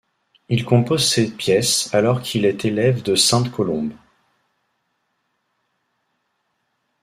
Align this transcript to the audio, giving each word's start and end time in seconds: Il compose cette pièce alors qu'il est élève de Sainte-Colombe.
Il 0.49 0.65
compose 0.65 1.05
cette 1.07 1.37
pièce 1.37 1.93
alors 1.93 2.23
qu'il 2.23 2.45
est 2.45 2.65
élève 2.65 3.03
de 3.03 3.13
Sainte-Colombe. 3.13 3.93